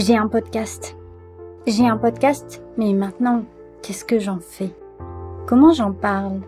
[0.00, 0.96] J'ai un podcast.
[1.66, 3.44] J'ai un podcast, mais maintenant,
[3.82, 4.70] qu'est-ce que j'en fais?
[5.46, 6.40] Comment j'en parle?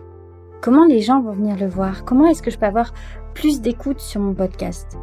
[0.59, 2.03] Comment les gens vont venir le voir?
[2.03, 2.95] Comment est-ce que je peux avoir
[3.35, 4.97] plus d'écoute sur mon podcast?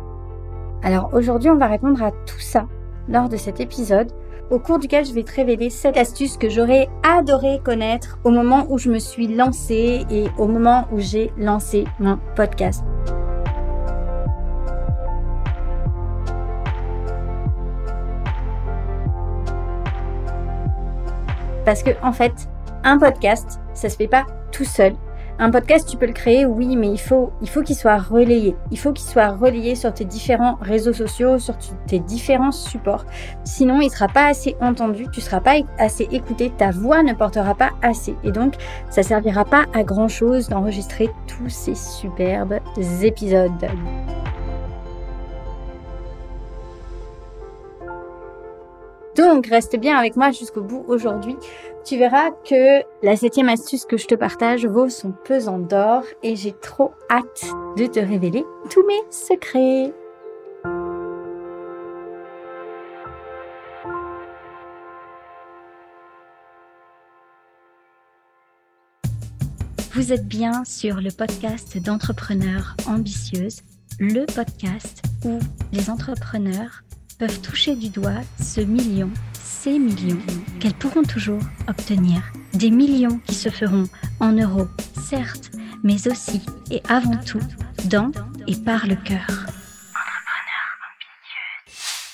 [0.83, 2.67] Alors aujourd'hui, on va répondre à tout ça
[3.09, 4.11] lors de cet épisode
[4.51, 8.67] au cours duquel je vais te révéler cette astuce que j'aurais adoré connaître au moment
[8.69, 12.83] où je me suis lancée et au moment où j'ai lancé mon podcast.
[21.71, 22.33] Parce que, en fait,
[22.83, 24.93] un podcast, ça se fait pas tout seul.
[25.39, 28.57] Un podcast, tu peux le créer, oui, mais il faut, il faut qu'il soit relayé.
[28.73, 31.55] Il faut qu'il soit relayé sur tes différents réseaux sociaux, sur
[31.87, 33.05] tes différents supports.
[33.45, 37.55] Sinon, il sera pas assez entendu, tu seras pas assez écouté, ta voix ne portera
[37.55, 38.17] pas assez.
[38.25, 38.55] Et donc,
[38.91, 42.59] ça servira pas à grand chose d'enregistrer tous ces superbes
[43.01, 43.69] épisodes.
[49.17, 51.37] Donc, reste bien avec moi jusqu'au bout aujourd'hui.
[51.85, 56.37] Tu verras que la septième astuce que je te partage vaut son pesant d'or et
[56.37, 59.93] j'ai trop hâte de te révéler tous mes secrets.
[69.93, 73.63] Vous êtes bien sur le podcast d'entrepreneurs ambitieuses,
[73.99, 75.41] le podcast où
[75.73, 76.85] les entrepreneurs
[77.21, 80.23] peuvent toucher du doigt ce million, ces millions
[80.59, 82.23] qu'elles pourront toujours obtenir.
[82.55, 83.85] Des millions qui se feront
[84.21, 84.67] en euros,
[84.99, 85.51] certes,
[85.83, 86.41] mais aussi
[86.71, 87.43] et avant tout
[87.91, 88.11] dans
[88.47, 89.47] et par le cœur.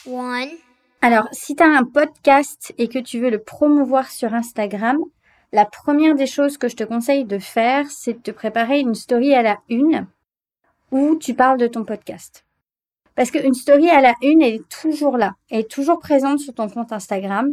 [0.08, 0.50] One.
[1.02, 4.98] Alors, si tu as un podcast et que tu veux le promouvoir sur Instagram,
[5.52, 8.96] la première des choses que je te conseille de faire, c'est de te préparer une
[8.96, 10.08] story à la une
[10.91, 12.45] où tu parles de ton podcast.
[13.17, 15.34] Parce qu'une story à la une, elle est toujours là.
[15.50, 17.49] Elle est toujours présente sur ton compte Instagram.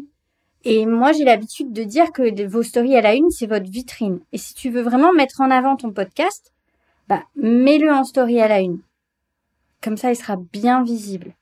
[0.66, 4.20] Et moi, j'ai l'habitude de dire que vos stories à la une, c'est votre vitrine.
[4.34, 6.52] Et si tu veux vraiment mettre en avant ton podcast,
[7.08, 8.82] bah, mets-le en story à la une.
[9.82, 11.34] Comme ça, il sera bien visible.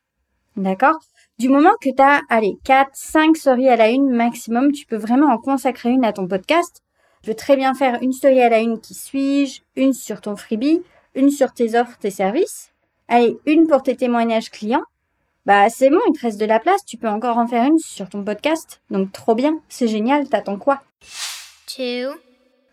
[0.55, 0.99] D'accord?
[1.39, 4.97] Du moment que tu as, allez, 4, 5 stories à la une maximum, tu peux
[4.97, 6.83] vraiment en consacrer une à ton podcast.
[7.23, 10.35] Tu peux très bien faire une story à la une qui suis-je, une sur ton
[10.35, 10.83] freebie,
[11.15, 12.70] une sur tes offres, tes services
[13.13, 14.85] Allez, une pour tes témoignages clients.
[15.45, 16.85] Bah, c'est bon, il te reste de la place.
[16.85, 18.81] Tu peux encore en faire une sur ton podcast.
[18.89, 19.59] Donc, trop bien.
[19.67, 20.29] C'est génial.
[20.29, 20.81] T'attends quoi?
[21.67, 22.13] Two.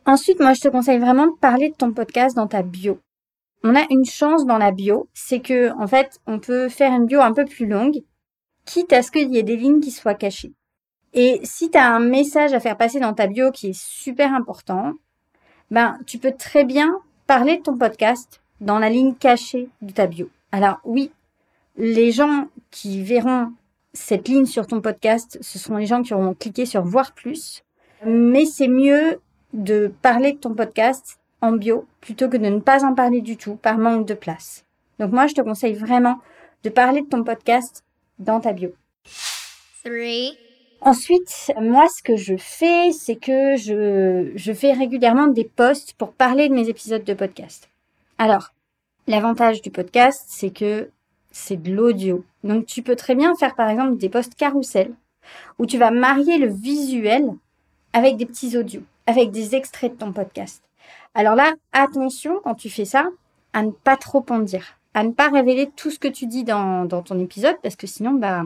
[0.06, 3.00] Ensuite, moi, je te conseille vraiment de parler de ton podcast dans ta bio.
[3.64, 7.06] On a une chance dans la bio, c'est que, en fait, on peut faire une
[7.06, 8.04] bio un peu plus longue,
[8.64, 10.52] quitte à ce qu'il y ait des lignes qui soient cachées.
[11.14, 14.32] Et si tu as un message à faire passer dans ta bio qui est super
[14.32, 14.92] important,
[15.72, 16.94] ben, tu peux très bien
[17.26, 20.28] parler de ton podcast dans la ligne cachée de ta bio.
[20.52, 21.10] Alors oui,
[21.76, 23.52] les gens qui verront
[23.92, 27.62] cette ligne sur ton podcast, ce seront les gens qui auront cliqué sur voir plus.
[28.04, 29.20] Mais c'est mieux
[29.52, 33.36] de parler de ton podcast en bio plutôt que de ne pas en parler du
[33.36, 34.64] tout par manque de place.
[34.98, 36.18] Donc moi, je te conseille vraiment
[36.64, 37.84] de parler de ton podcast
[38.18, 38.72] dans ta bio.
[40.80, 46.12] Ensuite, moi, ce que je fais, c'est que je, je fais régulièrement des posts pour
[46.12, 47.68] parler de mes épisodes de podcast.
[48.18, 48.50] Alors,
[49.06, 50.90] l'avantage du podcast, c'est que
[51.30, 52.24] c'est de l'audio.
[52.42, 54.92] Donc, tu peux très bien faire, par exemple, des posts carousel
[55.60, 57.30] où tu vas marier le visuel
[57.92, 60.64] avec des petits audios, avec des extraits de ton podcast.
[61.14, 63.08] Alors là, attention quand tu fais ça,
[63.52, 66.42] à ne pas trop en dire, à ne pas révéler tout ce que tu dis
[66.42, 68.42] dans, dans ton épisode, parce que sinon, bah,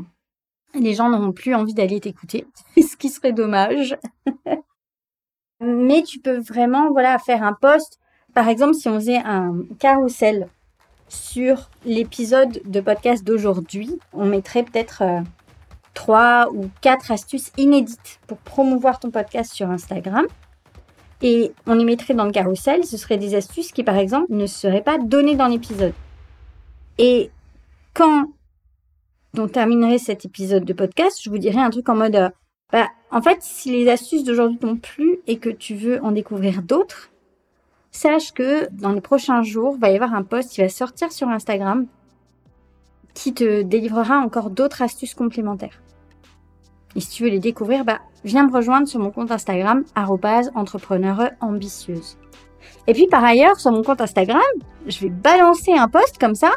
[0.75, 2.47] les gens n'auront plus envie d'aller t'écouter,
[2.77, 3.97] ce qui serait dommage.
[5.61, 8.01] Mais tu peux vraiment, voilà, faire un post
[8.35, 10.49] par exemple, si on faisait un carrousel
[11.09, 15.21] sur l'épisode de podcast d'aujourd'hui, on mettrait peut-être euh,
[15.93, 20.27] trois ou quatre astuces inédites pour promouvoir ton podcast sur Instagram.
[21.21, 22.85] Et on les mettrait dans le carrousel.
[22.85, 25.93] Ce seraient des astuces qui, par exemple, ne seraient pas données dans l'épisode.
[26.99, 27.31] Et
[27.95, 28.27] quand
[29.39, 32.31] on terminerait cet épisode de podcast, je vous dirais un truc en mode, euh,
[32.73, 36.63] bah, en fait, si les astuces d'aujourd'hui t'ont plu et que tu veux en découvrir
[36.63, 37.12] d'autres,
[37.93, 41.13] sache que dans les prochains jours, il va y avoir un post qui va sortir
[41.13, 41.87] sur Instagram
[43.15, 45.83] qui te délivrera encore d'autres astuces complémentaires.
[46.97, 49.85] Et si tu veux les découvrir, bah, viens me rejoindre sur mon compte Instagram,
[50.55, 52.17] entrepreneur ambitieuse.
[52.87, 54.41] Et puis par ailleurs, sur mon compte Instagram,
[54.87, 56.51] je vais balancer un post comme ça.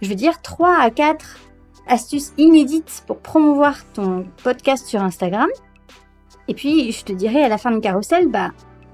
[0.00, 1.38] Je vais dire 3 à 4
[1.86, 5.48] astuces inédites pour promouvoir ton podcast sur Instagram.
[6.48, 8.50] Et puis, je te dirai à la fin du carrousel, bah,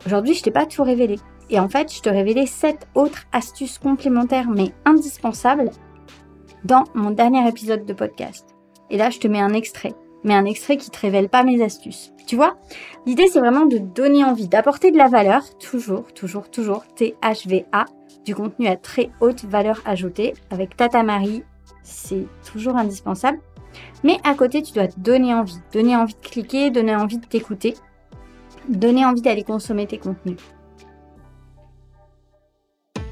[0.07, 1.19] aujourd'hui, je t'ai pas tout révélé.
[1.51, 5.71] Et en fait, je te révélais 7 autres astuces complémentaires mais indispensables
[6.65, 8.47] dans mon dernier épisode de podcast.
[8.91, 9.95] Et là, je te mets un extrait
[10.25, 12.13] mais un extrait qui te révèle pas mes astuces.
[12.27, 12.57] Tu vois
[13.07, 17.85] L'idée, c'est vraiment de donner envie, d'apporter de la valeur, toujours, toujours, toujours, THVA,
[18.25, 20.33] du contenu à très haute valeur ajoutée.
[20.51, 21.45] Avec Tata Marie,
[21.83, 23.39] c'est toujours indispensable.
[24.03, 27.75] Mais à côté, tu dois donner envie, donner envie de cliquer, donner envie de t'écouter,
[28.69, 30.39] donner envie d'aller consommer tes contenus.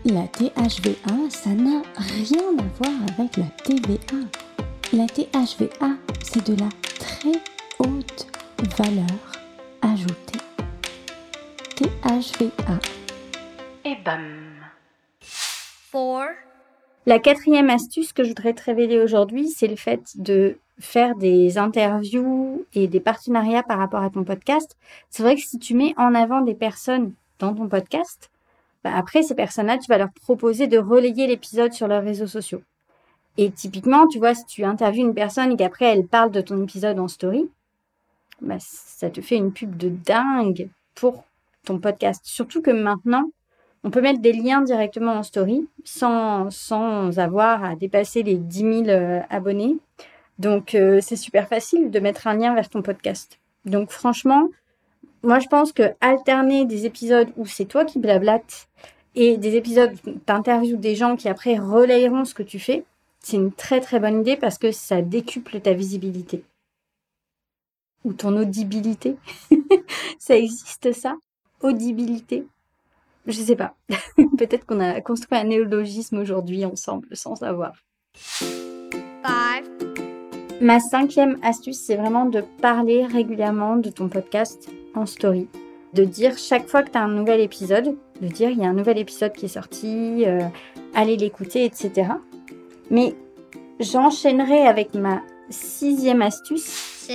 [0.04, 4.16] La THVA, ça n'a rien à voir avec la TVA.
[4.92, 5.90] La THVA,
[6.24, 6.68] c'est de la
[6.98, 7.40] très
[7.78, 8.26] haute
[8.76, 9.06] valeur
[9.80, 10.40] ajoutée.
[11.76, 12.80] THVA.
[13.84, 14.64] Et bam.
[15.20, 16.24] Four.
[17.06, 21.58] La quatrième astuce que je voudrais te révéler aujourd'hui, c'est le fait de faire des
[21.58, 24.76] interviews et des partenariats par rapport à ton podcast.
[25.10, 28.31] C'est vrai que si tu mets en avant des personnes dans ton podcast,
[28.84, 32.62] bah, après ces personnes-là, tu vas leur proposer de relayer l'épisode sur leurs réseaux sociaux.
[33.38, 36.62] Et typiquement, tu vois, si tu interviews une personne et qu'après elle parle de ton
[36.62, 37.48] épisode en story,
[38.40, 41.24] bah, ça te fait une pub de dingue pour
[41.64, 42.22] ton podcast.
[42.24, 43.30] Surtout que maintenant,
[43.84, 48.58] on peut mettre des liens directement en story sans, sans avoir à dépasser les 10
[48.58, 49.76] 000 euh, abonnés.
[50.38, 53.38] Donc, euh, c'est super facile de mettre un lien vers ton podcast.
[53.64, 54.48] Donc, franchement,
[55.22, 58.68] moi, je pense que alterner des épisodes où c'est toi qui blablates
[59.14, 62.84] et des épisodes tu des gens qui après relayeront ce que tu fais,
[63.20, 66.44] c'est une très très bonne idée parce que ça décuple ta visibilité.
[68.04, 69.16] Ou ton audibilité.
[70.18, 71.16] ça existe ça?
[71.60, 72.44] Audibilité?
[73.26, 73.76] Je sais pas.
[74.38, 77.74] Peut-être qu'on a construit un néologisme aujourd'hui ensemble sans savoir.
[80.62, 85.48] Ma cinquième astuce, c'est vraiment de parler régulièrement de ton podcast en story.
[85.92, 88.68] De dire chaque fois que tu as un nouvel épisode, de dire il y a
[88.68, 90.38] un nouvel épisode qui est sorti, euh,
[90.94, 92.12] allez l'écouter, etc.
[92.92, 93.12] Mais
[93.80, 97.08] j'enchaînerai avec ma sixième astuce,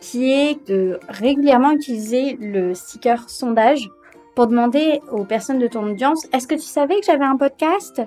[0.00, 3.90] qui est de régulièrement utiliser le sticker sondage
[4.34, 8.00] pour demander aux personnes de ton audience, est-ce que tu savais que j'avais un podcast?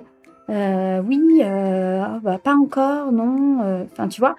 [0.50, 3.86] Euh, Oui, euh, bah, pas encore, non.
[3.92, 4.34] Enfin, tu vois.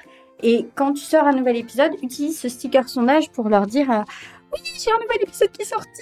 [0.45, 3.88] Et quand tu sors un nouvel épisode, utilise ce sticker sondage pour leur dire,
[4.51, 6.01] oui, j'ai un nouvel épisode qui est sorti.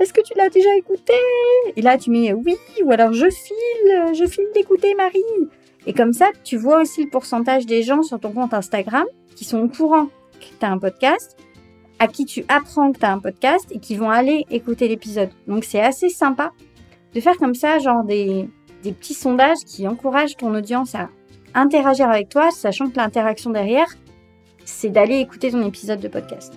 [0.00, 1.12] Est-ce que tu l'as déjà écouté?
[1.76, 5.50] Et là, tu mets oui, ou alors je file, je file d'écouter Marie.
[5.86, 9.04] Et comme ça, tu vois aussi le pourcentage des gens sur ton compte Instagram
[9.36, 11.36] qui sont au courant que tu as un podcast,
[11.98, 15.30] à qui tu apprends que tu as un podcast et qui vont aller écouter l'épisode.
[15.46, 16.52] Donc c'est assez sympa
[17.12, 18.48] de faire comme ça, genre des
[18.82, 21.10] petits sondages qui encouragent ton audience à
[21.54, 23.88] interagir avec toi, sachant que l'interaction derrière,
[24.64, 26.54] c'est d'aller écouter ton épisode de podcast.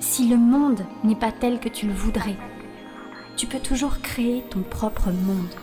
[0.00, 2.36] Si le monde n'est pas tel que tu le voudrais,
[3.36, 5.54] tu peux toujours créer ton propre monde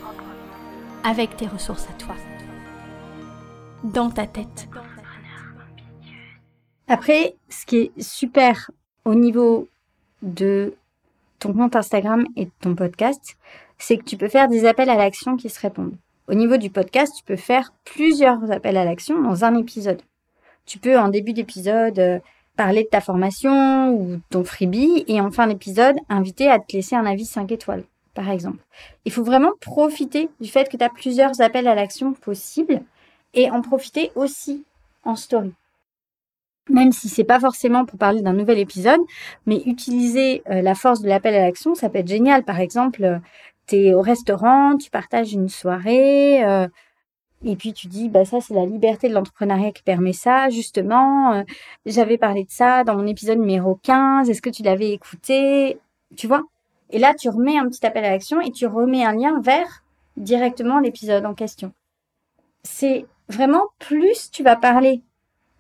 [1.04, 2.16] avec tes ressources à toi,
[3.84, 4.68] dans ta tête.
[6.88, 8.70] Après, ce qui est super
[9.06, 9.68] au niveau
[10.22, 10.76] de
[11.40, 13.38] ton compte Instagram et de ton podcast,
[13.78, 15.96] c'est que tu peux faire des appels à l'action qui se répondent.
[16.28, 20.02] Au niveau du podcast, tu peux faire plusieurs appels à l'action dans un épisode.
[20.66, 22.20] Tu peux, en début d'épisode, euh,
[22.56, 26.96] parler de ta formation ou ton freebie et en fin d'épisode, inviter à te laisser
[26.96, 28.64] un avis 5 étoiles, par exemple.
[29.06, 32.82] Il faut vraiment profiter du fait que tu as plusieurs appels à l'action possibles
[33.34, 34.64] et en profiter aussi
[35.04, 35.54] en story.
[36.70, 39.02] Même si c'est pas forcément pour parler d'un nouvel épisode,
[39.46, 42.44] mais utiliser euh, la force de l'appel à l'action, ça peut être génial.
[42.44, 43.20] Par exemple, euh,
[43.68, 46.68] tu es au restaurant, tu partages une soirée, euh,
[47.44, 51.34] et puis tu dis, bah ça c'est la liberté de l'entrepreneuriat qui permet ça, justement.
[51.34, 51.44] Euh,
[51.86, 55.80] j'avais parlé de ça dans mon épisode numéro 15, est-ce que tu l'avais écouté?
[56.16, 56.44] Tu vois?
[56.90, 59.84] Et là, tu remets un petit appel à l'action et tu remets un lien vers
[60.16, 61.74] directement l'épisode en question.
[62.64, 65.02] C'est vraiment plus tu vas parler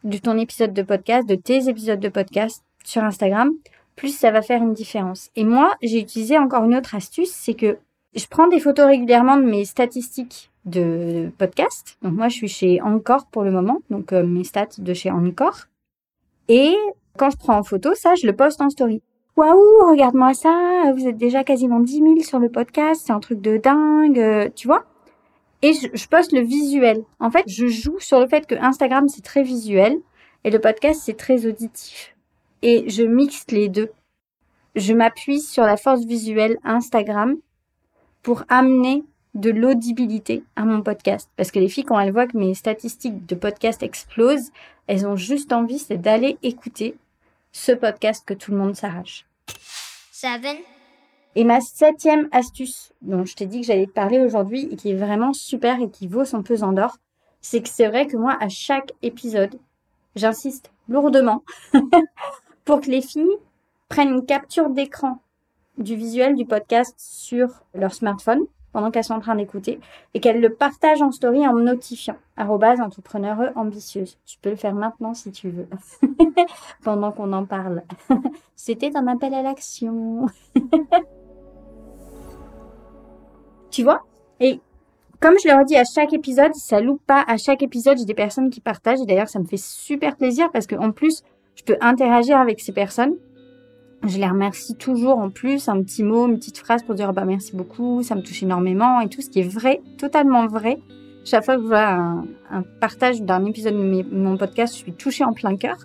[0.04, 3.52] de ton épisode de podcast, de tes épisodes de podcast sur Instagram,
[3.96, 5.30] plus ça va faire une différence.
[5.36, 7.78] Et moi, j'ai utilisé encore une autre astuce, c'est que
[8.16, 11.98] je prends des photos régulièrement de mes statistiques de podcast.
[12.02, 15.12] Donc moi, je suis chez Encore pour le moment, donc euh, mes stats de chez
[15.12, 15.66] Encore.
[16.48, 16.76] Et
[17.18, 19.02] quand je prends en photo, ça, je le poste en story.
[19.36, 23.42] Waouh, regarde-moi ça, vous êtes déjà quasiment 10 000 sur le podcast, c'est un truc
[23.42, 24.86] de dingue, euh, tu vois
[25.64, 27.04] Et je, je poste le visuel.
[27.20, 29.98] En fait, je joue sur le fait que Instagram, c'est très visuel
[30.44, 32.16] et le podcast, c'est très auditif.
[32.62, 33.90] Et je mixe les deux.
[34.76, 37.36] Je m'appuie sur la force visuelle Instagram
[38.24, 39.04] pour amener
[39.36, 41.30] de l'audibilité à mon podcast.
[41.36, 44.52] Parce que les filles, quand elles voient que mes statistiques de podcast explosent,
[44.88, 46.96] elles ont juste envie, c'est d'aller écouter
[47.52, 49.26] ce podcast que tout le monde s'arrache.
[51.36, 54.92] Et ma septième astuce dont je t'ai dit que j'allais te parler aujourd'hui et qui
[54.92, 56.98] est vraiment super et qui vaut son pesant d'or,
[57.42, 59.60] c'est que c'est vrai que moi, à chaque épisode,
[60.16, 61.44] j'insiste lourdement
[62.66, 63.38] pour que les filles
[63.90, 65.20] prennent une capture d'écran
[65.78, 69.80] du visuel du podcast sur leur smartphone pendant qu'elles sont en train d'écouter
[70.14, 72.18] et qu'elles le partagent en story en me notifiant.
[72.36, 74.18] Arrobase entrepreneur ambitieuse.
[74.26, 75.68] Tu peux le faire maintenant si tu veux.
[76.84, 77.84] pendant qu'on en parle.
[78.56, 80.26] C'était un appel à l'action.
[83.70, 84.02] tu vois?
[84.40, 84.60] Et
[85.20, 87.24] comme je leur dis à chaque épisode, ça loupe pas.
[87.28, 89.02] À chaque épisode, j'ai des personnes qui partagent.
[89.02, 91.22] Et d'ailleurs, ça me fait super plaisir parce qu'en plus,
[91.56, 93.16] je peux interagir avec ces personnes.
[94.06, 97.24] Je les remercie toujours en plus, un petit mot, une petite phrase pour dire bah
[97.24, 100.78] merci beaucoup, ça me touche énormément et tout, ce qui est vrai, totalement vrai.
[101.24, 101.88] Chaque fois que je vois
[102.52, 105.78] un, partage d'un épisode de mon podcast, je suis touchée en plein cœur.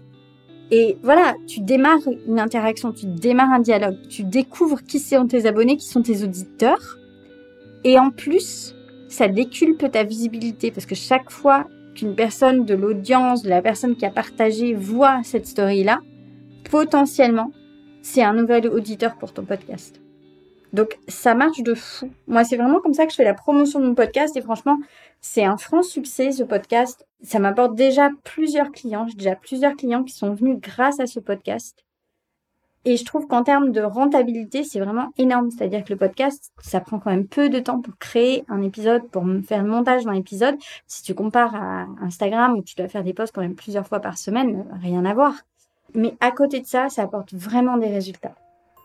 [0.73, 5.47] Et voilà, tu démarres une interaction, tu démarres un dialogue, tu découvres qui sont tes
[5.47, 6.99] abonnés, qui sont tes auditeurs.
[7.85, 8.75] Et en plus,
[9.07, 13.95] ça déculpe ta visibilité parce que chaque fois qu'une personne de l'audience, de la personne
[13.95, 16.01] qui a partagé voit cette story-là,
[16.69, 17.53] potentiellement,
[18.09, 20.01] c'est un nouvel auditeur pour ton podcast.
[20.73, 22.11] Donc ça marche de fou.
[22.27, 24.79] Moi, c'est vraiment comme ça que je fais la promotion de mon podcast et franchement,
[25.21, 27.07] c'est un franc succès ce podcast.
[27.23, 29.07] Ça m'apporte déjà plusieurs clients.
[29.09, 31.85] J'ai déjà plusieurs clients qui sont venus grâce à ce podcast.
[32.85, 35.51] Et je trouve qu'en termes de rentabilité, c'est vraiment énorme.
[35.51, 39.07] C'est-à-dire que le podcast, ça prend quand même peu de temps pour créer un épisode,
[39.11, 40.57] pour faire le montage d'un épisode.
[40.87, 44.01] Si tu compares à Instagram où tu dois faire des posts quand même plusieurs fois
[44.01, 45.35] par semaine, rien à voir.
[45.95, 48.35] Mais à côté de ça, ça apporte vraiment des résultats.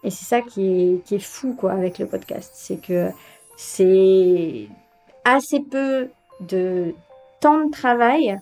[0.03, 2.51] Et c'est ça qui est, qui est fou quoi avec le podcast.
[2.55, 3.09] C'est que
[3.57, 4.67] c'est
[5.25, 6.09] assez peu
[6.41, 6.93] de
[7.39, 8.37] temps de travail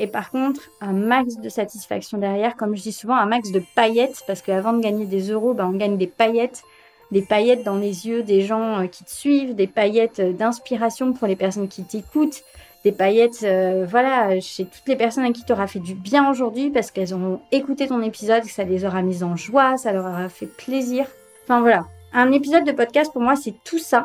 [0.00, 3.62] et par contre, un max de satisfaction derrière, comme je dis souvent, un max de
[3.74, 6.62] paillettes, parce qu'avant de gagner des euros, ben, on gagne des paillettes,
[7.10, 11.12] des paillettes dans les yeux des gens euh, qui te suivent, des paillettes euh, d'inspiration
[11.12, 12.44] pour les personnes qui t'écoutent,
[12.84, 16.30] des paillettes, euh, voilà, chez toutes les personnes à qui tu auras fait du bien
[16.30, 20.04] aujourd'hui, parce qu'elles ont écouté ton épisode, ça les aura mis en joie, ça leur
[20.04, 21.06] aura fait plaisir.
[21.44, 24.04] Enfin voilà, un épisode de podcast pour moi, c'est tout ça.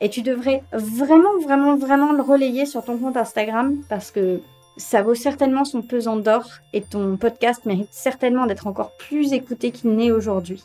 [0.00, 4.40] Et tu devrais vraiment, vraiment, vraiment le relayer sur ton compte Instagram, parce que
[4.76, 9.70] ça vaut certainement son pesant d'or et ton podcast mérite certainement d'être encore plus écouté
[9.70, 10.64] qu'il n'est aujourd'hui.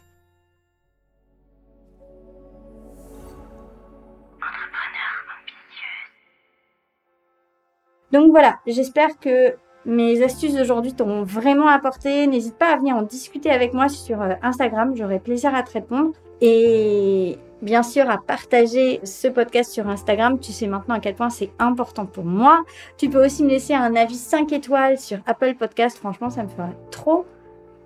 [8.11, 12.27] Donc voilà, j'espère que mes astuces d'aujourd'hui t'ont vraiment apporté.
[12.27, 15.71] N'hésite pas à venir en discuter avec moi sur euh, Instagram, j'aurai plaisir à te
[15.71, 16.11] répondre.
[16.41, 20.39] Et bien sûr à partager ce podcast sur Instagram.
[20.39, 22.63] Tu sais maintenant à quel point c'est important pour moi.
[22.97, 25.97] Tu peux aussi me laisser un avis 5 étoiles sur Apple Podcast.
[25.97, 27.25] Franchement, ça me ferait trop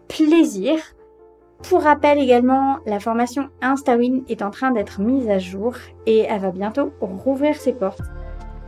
[0.08, 0.78] plaisir.
[1.70, 5.76] Pour rappel également, la formation InstaWin est en train d'être mise à jour
[6.08, 8.02] et elle va bientôt rouvrir ses portes.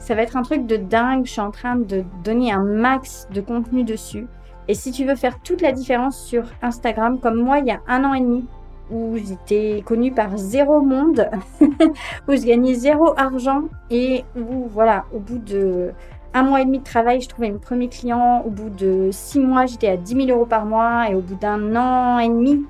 [0.03, 1.25] Ça va être un truc de dingue.
[1.25, 4.27] Je suis en train de donner un max de contenu dessus.
[4.67, 7.79] Et si tu veux faire toute la différence sur Instagram, comme moi il y a
[7.87, 8.43] un an et demi,
[8.91, 11.29] où j'étais connue par zéro monde,
[11.61, 15.93] où je gagnais zéro argent et où, voilà, au bout de
[16.33, 18.43] un mois et demi de travail, je trouvais mon premier client.
[18.45, 21.09] Au bout de six mois, j'étais à 10 000 euros par mois.
[21.09, 22.65] Et au bout d'un an et demi,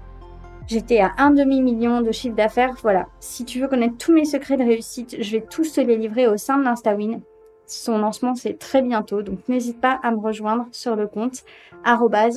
[0.68, 2.76] j'étais à un demi-million de chiffre d'affaires.
[2.82, 3.08] Voilà.
[3.20, 6.28] Si tu veux connaître tous mes secrets de réussite, je vais tous te les livrer
[6.28, 7.22] au sein de l'InstaWin.
[7.66, 9.22] Son lancement, c'est très bientôt.
[9.22, 11.44] Donc, n'hésite pas à me rejoindre sur le compte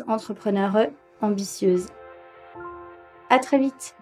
[0.06, 0.88] entrepreneur
[1.21, 1.87] ambitieuse.
[3.28, 3.97] À très vite